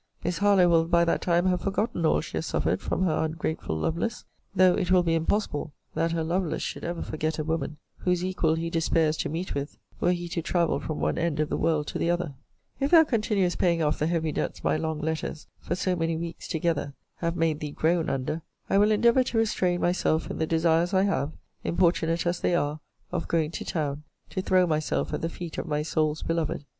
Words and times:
Miss 0.23 0.39
Harlowe 0.39 0.67
will 0.67 0.85
by 0.85 1.05
that 1.05 1.21
time 1.21 1.45
have 1.45 1.61
forgotten 1.61 2.07
all 2.07 2.21
she 2.21 2.37
has 2.37 2.47
suffered 2.47 2.81
from 2.81 3.03
her 3.03 3.23
ungrateful 3.23 3.77
Lovelace: 3.77 4.25
though 4.55 4.73
it 4.73 4.89
will 4.89 5.03
be 5.03 5.13
impossible 5.13 5.73
that 5.93 6.11
her 6.11 6.23
Lovelace 6.23 6.63
should 6.63 6.83
ever 6.83 7.03
forget 7.03 7.37
a 7.37 7.43
woman, 7.43 7.77
whose 7.99 8.25
equal 8.25 8.55
he 8.55 8.71
despairs 8.71 9.15
to 9.17 9.29
meet 9.29 9.53
with, 9.53 9.77
were 9.99 10.11
he 10.11 10.27
to 10.29 10.41
travel 10.41 10.79
from 10.79 10.99
one 10.99 11.19
end 11.19 11.39
of 11.39 11.49
the 11.49 11.55
world 11.57 11.85
to 11.85 11.99
the 11.99 12.09
other. 12.09 12.33
If 12.79 12.89
thou 12.89 13.03
continuest 13.03 13.59
paying 13.59 13.83
off 13.83 13.99
the 13.99 14.07
heavy 14.07 14.31
debts 14.31 14.63
my 14.63 14.75
long 14.75 15.01
letters, 15.01 15.45
for 15.59 15.75
so 15.75 15.95
many 15.95 16.17
weeks 16.17 16.47
together, 16.47 16.95
have 17.17 17.35
made 17.35 17.59
thee 17.59 17.69
groan 17.69 18.09
under, 18.09 18.41
I 18.71 18.79
will 18.79 18.89
endeavour 18.89 19.21
to 19.25 19.37
restrain 19.37 19.81
myself 19.81 20.31
in 20.31 20.39
the 20.39 20.47
desires 20.47 20.95
I 20.95 21.03
have, 21.03 21.31
(importunate 21.63 22.25
as 22.25 22.39
they 22.39 22.55
are,) 22.55 22.79
of 23.11 23.27
going 23.27 23.51
to 23.51 23.63
town, 23.63 24.01
to 24.31 24.41
throw 24.41 24.65
myself 24.65 25.13
at 25.13 25.21
the 25.21 25.29
feet 25.29 25.59
of 25.59 25.67
my 25.67 25.83
soul's 25.83 26.23
beloved. 26.23 26.65